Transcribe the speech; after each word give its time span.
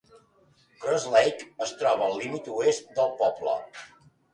Cross 0.85 1.05
Lake 1.17 1.53
es 1.67 1.75
troba 1.85 2.07
al 2.09 2.19
límit 2.25 2.53
oest 2.59 2.95
del 3.01 3.17
poble. 3.25 3.61